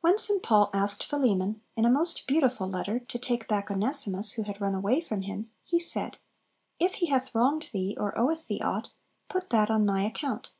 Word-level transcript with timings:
When 0.00 0.18
St. 0.18 0.42
Paul 0.42 0.70
asked 0.72 1.04
Philemon, 1.06 1.60
in 1.76 1.84
a 1.84 1.88
most 1.88 2.26
beautiful 2.26 2.66
letter, 2.66 2.98
to 2.98 3.16
take 3.16 3.46
back 3.46 3.70
Onesimus, 3.70 4.32
who 4.32 4.42
had 4.42 4.60
run 4.60 4.74
away 4.74 5.00
from 5.00 5.22
him, 5.22 5.52
he 5.62 5.78
said, 5.78 6.18
"If 6.80 6.94
he 6.94 7.06
hath 7.06 7.32
wronged 7.32 7.68
thee, 7.72 7.96
or 7.96 8.18
oweth 8.18 8.48
thee 8.48 8.60
ought, 8.60 8.90
put 9.28 9.50
that 9.50 9.70
on 9.70 9.86
my 9.86 10.02
account." 10.02 10.50